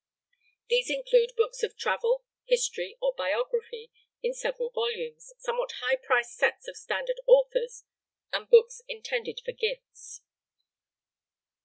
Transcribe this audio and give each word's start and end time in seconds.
These 0.67 0.89
include 0.89 1.33
books 1.37 1.61
of 1.61 1.77
travel, 1.77 2.25
history, 2.47 2.97
or 3.03 3.13
biography 3.15 3.91
in 4.23 4.33
several 4.33 4.71
volumes, 4.71 5.31
somewhat 5.37 5.73
high 5.79 5.95
priced 5.97 6.37
sets 6.39 6.67
of 6.67 6.75
standard 6.75 7.21
authors, 7.27 7.83
and 8.33 8.49
books 8.49 8.81
intended 8.87 9.41
for 9.45 9.51
gifts. 9.51 10.21